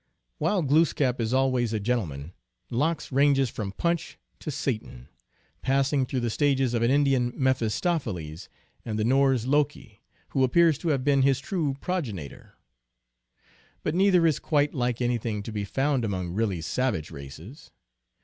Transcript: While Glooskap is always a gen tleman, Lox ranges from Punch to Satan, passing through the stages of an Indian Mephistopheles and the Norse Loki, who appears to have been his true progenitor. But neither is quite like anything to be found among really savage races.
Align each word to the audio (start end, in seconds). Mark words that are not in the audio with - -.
While 0.39 0.63
Glooskap 0.63 1.21
is 1.21 1.31
always 1.31 1.73
a 1.73 1.79
gen 1.79 1.99
tleman, 1.99 2.31
Lox 2.71 3.11
ranges 3.11 3.51
from 3.51 3.71
Punch 3.71 4.17
to 4.39 4.49
Satan, 4.49 5.09
passing 5.61 6.07
through 6.07 6.21
the 6.21 6.31
stages 6.31 6.73
of 6.73 6.81
an 6.81 6.89
Indian 6.89 7.31
Mephistopheles 7.35 8.49
and 8.83 8.97
the 8.97 9.03
Norse 9.03 9.45
Loki, 9.45 10.01
who 10.29 10.43
appears 10.43 10.79
to 10.79 10.87
have 10.87 11.03
been 11.03 11.21
his 11.21 11.39
true 11.39 11.75
progenitor. 11.81 12.53
But 13.83 13.93
neither 13.93 14.25
is 14.25 14.39
quite 14.39 14.73
like 14.73 15.01
anything 15.01 15.43
to 15.43 15.51
be 15.51 15.65
found 15.65 16.03
among 16.03 16.29
really 16.33 16.61
savage 16.61 17.11
races. 17.11 17.69